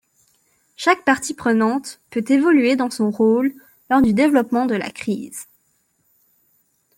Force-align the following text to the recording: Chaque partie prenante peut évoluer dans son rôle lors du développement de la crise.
Chaque 0.77 1.05
partie 1.05 1.35
prenante 1.35 1.99
peut 2.09 2.25
évoluer 2.27 2.75
dans 2.75 2.89
son 2.89 3.11
rôle 3.11 3.53
lors 3.91 4.01
du 4.01 4.13
développement 4.15 4.65
de 4.65 4.73
la 4.73 4.89
crise. 4.89 5.45